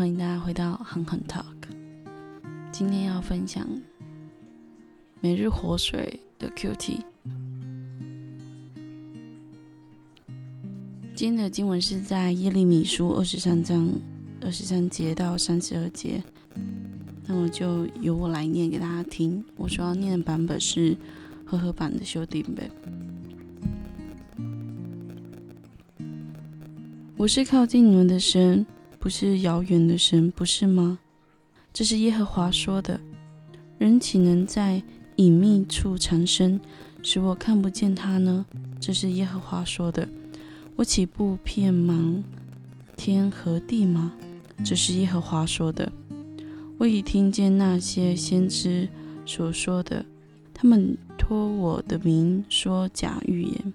[0.00, 1.44] 欢迎大家回到狠狠 Talk。
[2.72, 3.68] 今天要分享
[5.20, 7.00] 每日活水的 QT。
[11.14, 13.92] 今天的经文是在耶利米书二十三章
[14.40, 16.24] 二十三节到三十二节，
[17.26, 19.44] 那么就由我来念给大家听。
[19.54, 20.96] 我主要念的版本是
[21.44, 22.70] 和合版的修订本。
[27.18, 28.64] 我是靠近你们的神。
[29.00, 30.98] 不是遥远的神，不是吗？
[31.72, 33.00] 这是耶和华说的。
[33.78, 34.82] 人岂能在
[35.16, 36.60] 隐秘处藏身，
[37.02, 38.44] 使我看不见他呢？
[38.78, 40.06] 这是耶和华说的。
[40.76, 42.22] 我岂不遍茫
[42.94, 44.12] 天和地吗？
[44.62, 45.90] 这是耶和华说的。
[46.76, 48.86] 我已听见那些先知
[49.24, 50.04] 所说的，
[50.52, 53.72] 他们托我的名说假预言。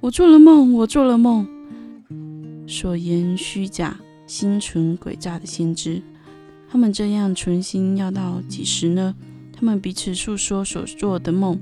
[0.00, 1.48] 我做了梦，我做了梦，
[2.68, 3.98] 所言虚假。
[4.30, 6.00] 心存诡诈的先知，
[6.70, 9.16] 他们这样存心要到几时呢？
[9.52, 11.58] 他们彼此诉说所做的梦，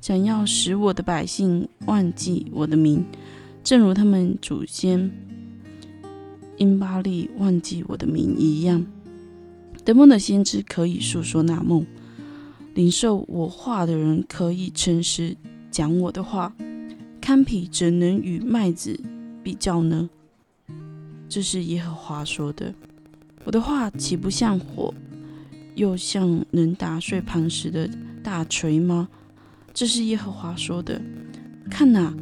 [0.00, 3.04] 想要使我的百姓忘记我的名，
[3.64, 5.10] 正如他们祖先
[6.56, 8.86] 因巴利忘记我的名一样。
[9.84, 11.84] 得梦的先知可以诉说那梦，
[12.74, 15.36] 领受我话的人可以诚实
[15.72, 16.54] 讲我的话。
[17.20, 19.00] 堪比怎能与麦子
[19.42, 20.08] 比较呢？
[21.28, 22.72] 这是耶和华说的，
[23.44, 24.94] 我的话岂不像火，
[25.74, 27.90] 又像能打碎磐石的
[28.22, 29.08] 大锤吗？
[29.74, 31.00] 这是耶和华说的。
[31.70, 32.14] 看哪，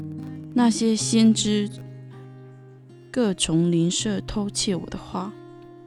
[0.54, 1.70] 那些先知
[3.12, 5.32] 各从邻舍偷窃我的话，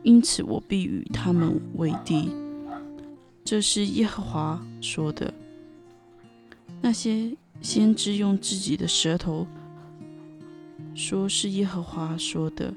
[0.03, 2.29] 因此我必与他们为敌。
[3.43, 5.33] 这是耶和华说的。
[6.81, 9.47] 那些先知用自己的舌头
[10.94, 12.73] 说是耶和华说的。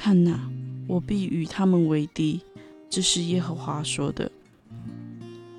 [0.00, 0.48] 看哪，
[0.86, 2.40] 我必与他们为敌。
[2.88, 4.30] 这是耶和华说的。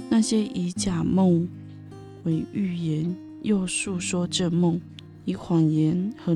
[0.10, 1.46] 那些以假梦
[2.24, 4.80] 为预言，又诉说这梦，
[5.26, 6.34] 以谎言和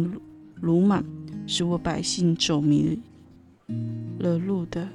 [0.59, 1.02] 鲁莽，
[1.47, 3.00] 使我百姓走迷
[4.19, 4.90] 了路的，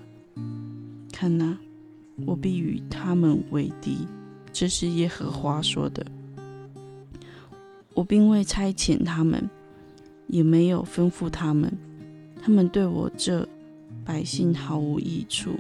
[1.11, 1.57] 看哪，
[2.27, 4.07] 我必与他们为敌。
[4.53, 6.07] 这是耶和华说的。
[7.95, 9.49] 我并未差遣他们，
[10.27, 11.73] 也没有吩咐他们。
[12.49, 13.47] 他们对我这
[14.07, 15.51] 百姓毫无益处，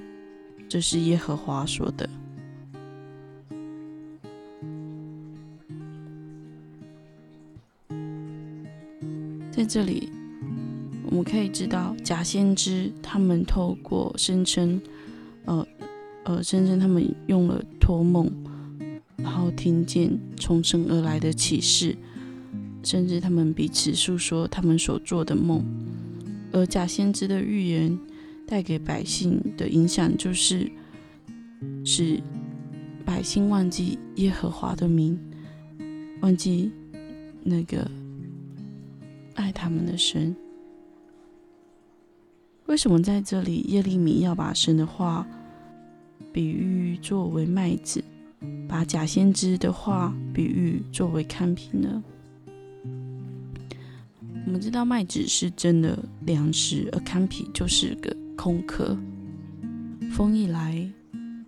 [0.71, 2.09] 这是耶和华说的。
[9.50, 10.09] 在这里，
[11.04, 14.81] 我们可以知道假先知他们透过声称，
[15.44, 15.69] 呃
[16.25, 18.32] 呃，声称他们用了托梦，
[19.19, 21.94] 然后听见从神而来的启示，
[22.82, 25.62] 甚至他们彼此诉说他们所做的梦。
[26.53, 27.98] 而假先知的预言
[28.47, 30.70] 带给百姓的影响，就是
[31.84, 32.20] 使
[33.04, 35.19] 百姓忘记耶和华的名，
[36.20, 36.70] 忘记
[37.42, 37.91] 那个
[39.34, 40.34] 爱他们的神。
[42.66, 45.26] 为什么在这里耶利米要把神的话
[46.32, 48.04] 比喻作为麦子，
[48.69, 52.03] 把假先知的话比喻作为看品呢？
[54.48, 58.97] 我们知道麦子是真的粮食，而糠皮就是个空壳。
[60.10, 60.91] 风一来，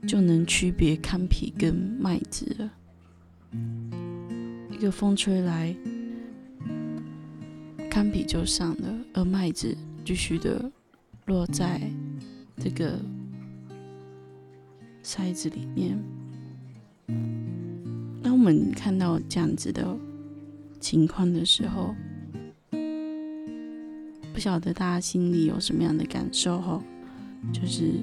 [0.07, 2.71] 就能区别糠皮跟麦子了。
[4.71, 5.75] 一个风吹来，
[7.91, 9.75] 糠皮就上了，而麦子
[10.05, 10.71] 继续的
[11.25, 11.81] 落在
[12.59, 13.01] 这个
[15.03, 15.99] 筛子里面。
[18.23, 19.97] 当我们看到这样子的
[20.79, 21.95] 情况的时候，
[24.33, 26.83] 不晓得大家心里有什么样的感受哈？
[27.53, 27.95] 就是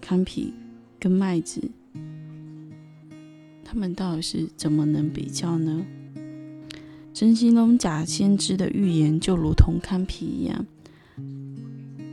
[0.00, 0.52] 康皮
[0.98, 1.60] 跟麦子，
[3.64, 5.84] 他们到底是怎么能比较呢？
[7.12, 10.64] 真心龙假先知的预言就如同康皮一样，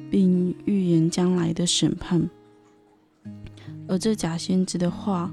[0.09, 2.21] 并预言将来的审判；
[3.87, 5.31] 而这假先知的话，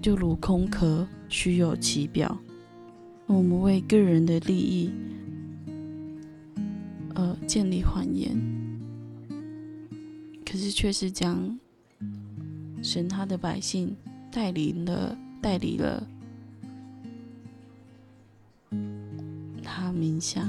[0.00, 2.38] 就如空壳，虚有其表。
[3.26, 4.90] 我们为个人的利益。
[7.46, 8.36] 建立谎言，
[10.44, 11.58] 可是却是将
[12.82, 13.94] 神他的百姓
[14.30, 16.06] 带领了，带离了
[19.62, 20.48] 他名下。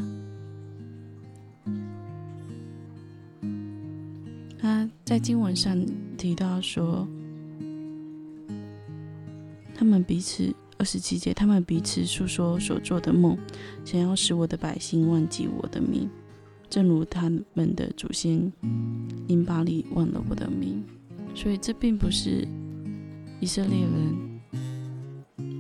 [4.57, 5.77] 他在经文上
[6.17, 7.05] 提到说，
[9.75, 13.37] 他们彼此二十七节，他们彼此诉说所做的梦，
[13.83, 16.09] 想要使我的百姓忘记我的名。
[16.73, 18.51] 正如他们的祖先
[19.27, 20.83] 因巴利忘了我的名，
[21.35, 22.47] 所以这并不是
[23.39, 24.41] 以色列人、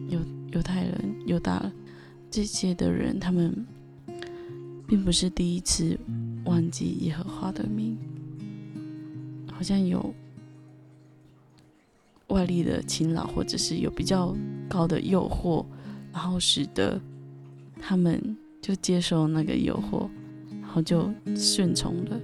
[0.09, 0.19] 犹
[0.53, 1.71] 犹太人、犹大
[2.31, 3.63] 这些的人，他们
[4.87, 5.95] 并不是第一次
[6.45, 7.95] 忘记耶和华的名，
[9.51, 10.11] 好像有
[12.29, 14.35] 外力的侵扰，或者是有比较
[14.67, 15.63] 高的诱惑，
[16.11, 16.99] 然后使得
[17.79, 20.09] 他们就接受那个诱惑。
[20.73, 22.19] 然后就顺从了，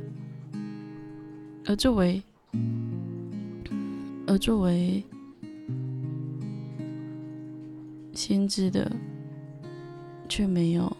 [1.67, 2.19] 而作为，
[4.25, 5.03] 而作为
[8.11, 8.91] 先知的，
[10.27, 10.97] 却没有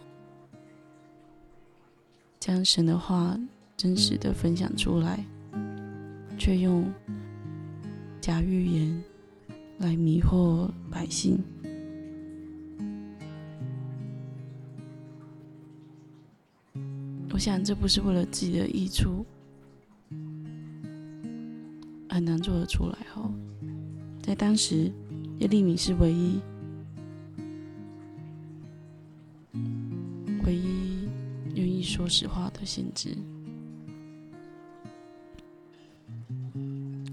[2.38, 3.36] 将神的话
[3.76, 5.24] 真实的分享出来，
[6.38, 6.88] 却用
[8.20, 9.02] 假预言
[9.78, 11.42] 来迷惑百姓。
[17.32, 19.24] 我想，这不是为了自己的益处，
[22.08, 23.32] 很难做得出来哦。
[24.20, 24.92] 在当时，
[25.38, 26.38] 耶利米是唯一、
[30.44, 31.08] 唯一
[31.54, 33.16] 愿意说实话的先知。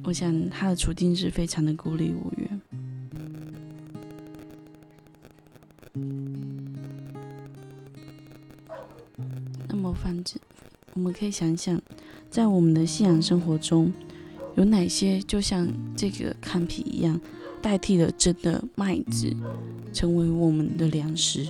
[0.03, 2.46] 我想，他的处境是非常的孤立无援。
[9.93, 10.39] 反正
[10.93, 11.81] 我们可以想想，
[12.29, 13.91] 在我们的信仰生活中，
[14.55, 17.19] 有哪些就像这个看皮一样，
[17.61, 19.31] 代替了真的麦子，
[19.93, 21.47] 成为我们的粮食？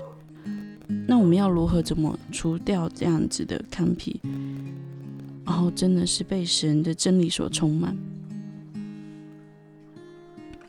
[1.08, 4.20] 那我们要如何怎么除掉这样子的看皮，
[5.46, 7.98] 然后真的是被神的真理所充满？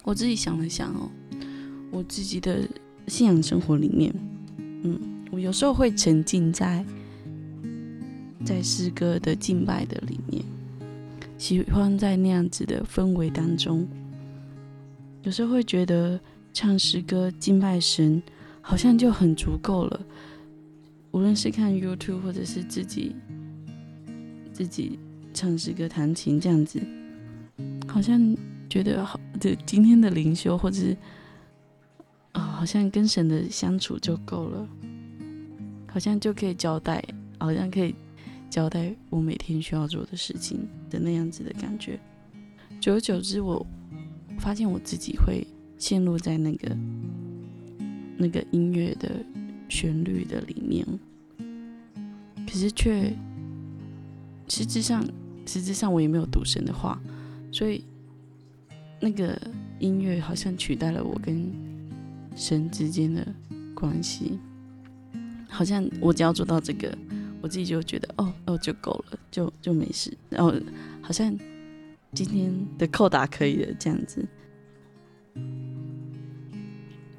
[0.04, 1.10] 我自己想了想哦，
[1.90, 2.60] 我自己的
[3.06, 4.14] 信仰生活里面，
[4.82, 4.98] 嗯，
[5.30, 6.84] 我有时候会沉浸在。
[8.44, 10.42] 在诗歌的敬拜的里面，
[11.36, 13.86] 喜欢在那样子的氛围当中，
[15.22, 16.18] 有时候会觉得
[16.52, 18.22] 唱诗歌敬拜神
[18.62, 20.00] 好像就很足够了。
[21.10, 23.16] 无论是看 YouTube 或者是自己
[24.52, 24.98] 自己
[25.34, 26.80] 唱诗歌弹琴这样子，
[27.86, 28.36] 好像
[28.68, 30.96] 觉得好，就今天的灵修或者是
[32.32, 34.68] 啊，好像跟神的相处就够了，
[35.86, 37.02] 好像就可以交代，
[37.38, 37.94] 好像可以。
[38.50, 42.00] 交代我每天需要做的事情的那样子的感觉，
[42.80, 43.64] 久而久之，我
[44.38, 45.46] 发现我自己会
[45.76, 46.76] 陷入在那个
[48.16, 49.24] 那个音乐的
[49.68, 50.86] 旋律的里面，
[52.46, 53.14] 可是却
[54.48, 55.04] 实质上
[55.46, 56.98] 实质上我也没有读神的话，
[57.52, 57.84] 所以
[58.98, 59.38] 那个
[59.78, 61.52] 音乐好像取代了我跟
[62.34, 63.26] 神之间的
[63.74, 64.38] 关系，
[65.48, 66.96] 好像我只要做到这个。
[67.40, 70.16] 我自己就觉得哦哦就够了，就就没事。
[70.28, 70.52] 然后
[71.00, 71.36] 好像
[72.12, 74.26] 今天的扣打可以了这样子，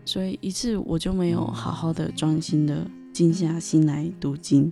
[0.06, 4.72] 所以一次我就没有好好的专心的静下心来读经，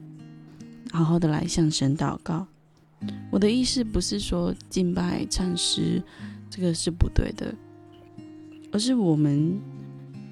[0.91, 2.45] 好好的来向神祷告。
[3.31, 6.01] 我的意思不是说敬拜唱诗
[6.49, 7.54] 这个是不对的，
[8.71, 9.59] 而是我们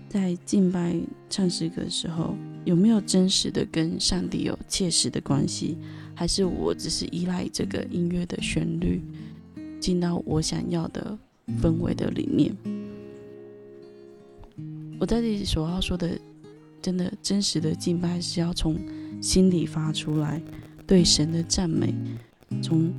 [0.10, 2.36] 在敬拜唱诗歌的时候。
[2.65, 5.77] 有没有真实的跟上帝有切实的关系，
[6.15, 9.01] 还是我只是依赖这个音乐的旋律，
[9.79, 11.17] 进到我想要的
[11.62, 12.53] 氛围的里面？
[15.00, 16.19] 我在这里所要说的，
[16.81, 18.75] 真的真实的敬拜是要从
[19.22, 20.41] 心里发出来，
[20.88, 21.93] 对神的赞美，
[22.63, 22.91] 从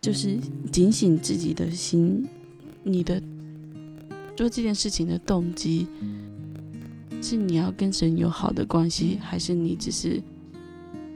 [0.00, 0.36] 就是
[0.70, 2.26] 警醒自己的心，
[2.82, 3.22] 你的
[4.36, 5.86] 做这件事情的动机。
[7.20, 10.22] 是你要跟神有好的关系，还是你只是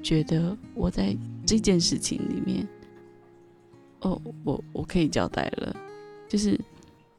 [0.02, 1.16] 觉得我在
[1.46, 2.66] 这件事情里面，
[4.00, 5.76] 哦，我我可以交代了，
[6.28, 6.58] 就是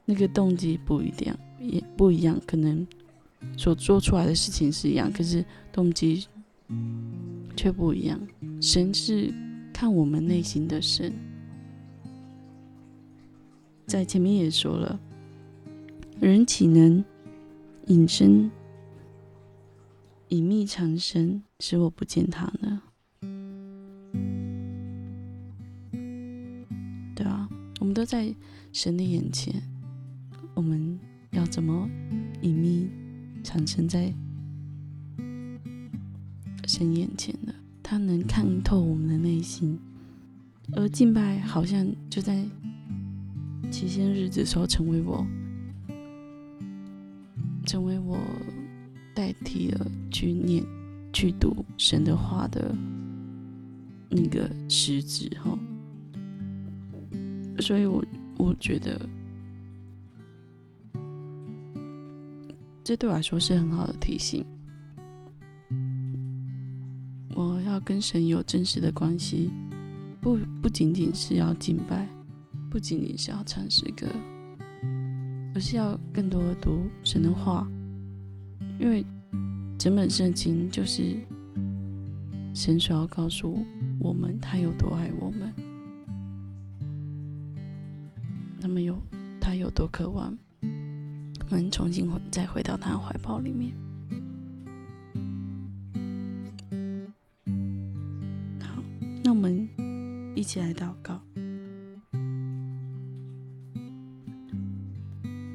[0.05, 2.85] 那个动机不一样，也不一样，可能
[3.57, 6.27] 所做出来的事情是一样，可是动机
[7.55, 8.19] 却不一样。
[8.61, 9.33] 神是
[9.71, 11.13] 看我们内心的神，
[13.85, 14.99] 在前面也说了，
[16.19, 17.03] 人岂能
[17.87, 18.51] 隐身？
[20.29, 22.81] 隐秘藏身，使我不见他呢？
[27.15, 27.47] 对啊，
[27.79, 28.33] 我们都在
[28.71, 29.61] 神的眼前，
[30.55, 30.99] 我们
[31.31, 31.87] 要怎么
[32.41, 32.89] 隐秘
[33.43, 34.11] 长生在
[36.65, 37.53] 神眼前呢？
[37.83, 39.79] 他能看透我们的内心，
[40.71, 42.43] 而敬拜好像就在
[43.69, 45.27] 七仙日子时候成为我，
[47.65, 48.17] 成为我。
[49.13, 50.63] 代替了去念、
[51.11, 52.75] 去读神的话的
[54.09, 55.57] 那个实质哈。
[57.59, 58.03] 所以我
[58.37, 58.99] 我觉得，
[62.83, 64.45] 这对我来说是很好的提醒。
[67.35, 69.49] 我要跟神有真实的关系，
[70.21, 72.07] 不不仅仅是要敬拜，
[72.69, 74.07] 不仅仅是要唱诗歌，
[75.55, 77.67] 而是要更多的读神的话，
[78.79, 79.05] 因为
[79.77, 81.17] 整本圣经就是
[82.53, 83.57] 神所要告诉
[83.99, 85.53] 我们他有多爱我们。
[88.59, 88.97] 那么有
[89.41, 93.73] 他有多渴望，我们重新回再回到他怀抱里面。
[98.61, 98.81] 好，
[99.23, 99.67] 那我们
[100.33, 101.19] 一起来祷告。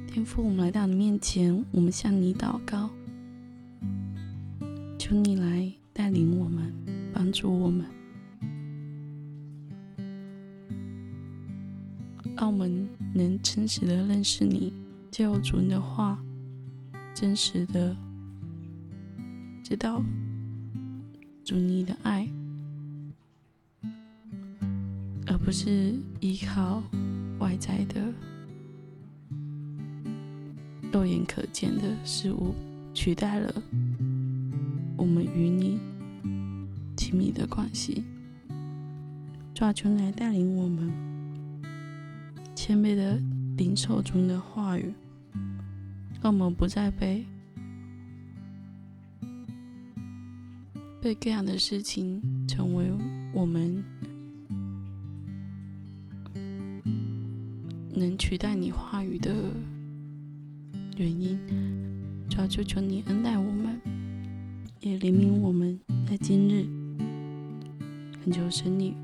[0.06, 2.90] 天父，我们来到你面前，我们向你祷告，
[5.08, 6.70] 求你来带领我们，
[7.14, 7.86] 帮助我们。
[12.36, 14.70] 让我们能真实的认识你，
[15.10, 16.22] 借主你的话，
[17.14, 17.96] 真实的
[19.64, 20.04] 知道
[21.42, 22.28] 主你的爱，
[25.26, 26.82] 而不是依靠
[27.38, 28.12] 外在的
[30.92, 32.54] 肉眼可见的事物，
[32.92, 33.62] 取代了
[34.98, 35.80] 我们与你
[36.94, 38.04] 亲密的关系。
[39.54, 40.92] 抓求来带领我们。
[42.54, 43.18] 谦卑的
[43.56, 44.92] 领受主的话语，
[46.20, 47.24] 让我们不再被
[51.00, 52.90] 被各样的事情成为
[53.32, 53.82] 我们
[57.94, 59.32] 能取代你话语的
[60.96, 61.38] 原因。
[62.28, 63.80] 主要求求你恩待我们，
[64.80, 66.64] 也怜悯我们在今日，
[68.23, 68.94] 恳求神你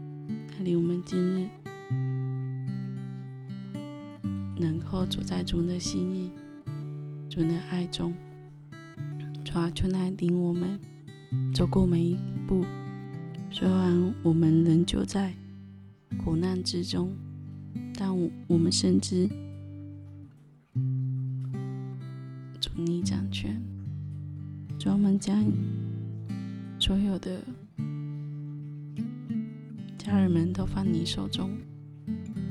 [0.48, 1.48] 带领我们今日。
[4.56, 6.30] 能够走在主的心意、
[7.28, 8.14] 主的爱中，
[9.44, 10.78] 主啊，求来领我们
[11.52, 12.16] 走过每一
[12.46, 12.64] 步。
[13.50, 15.34] 虽然我们仍旧在
[16.24, 17.12] 苦难之中，
[17.94, 18.16] 但
[18.46, 19.28] 我们深知
[22.60, 23.73] 主你掌权。
[24.84, 25.42] 主，我们将
[26.78, 27.40] 所有的
[29.96, 31.56] 家人们都放你手中。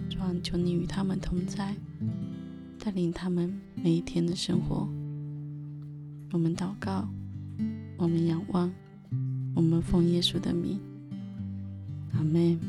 [0.10, 1.76] 主啊，求你与他们同在。
[2.80, 4.90] 带领他们每一天的生活。
[6.32, 7.08] 我们祷告，
[7.98, 8.74] 我们仰望，
[9.54, 10.80] 我们奉耶稣的名，
[12.14, 12.60] 阿门。